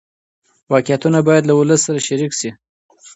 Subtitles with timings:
[0.71, 2.49] واقعیتونه باید له ولس سره شریک شي.